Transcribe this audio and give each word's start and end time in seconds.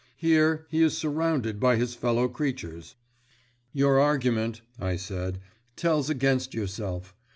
Here 0.17 0.65
he 0.67 0.81
is 0.81 0.97
surrounded 0.97 1.59
by 1.59 1.75
his 1.75 1.93
fellow 1.93 2.27
creatures." 2.27 2.95
"Your 3.71 3.99
argument," 3.99 4.61
I 4.79 4.95
said, 4.95 5.37
"tells 5.75 6.09
against 6.09 6.55
yourself. 6.55 7.13